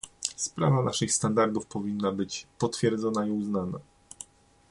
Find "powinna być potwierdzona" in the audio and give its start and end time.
1.65-3.25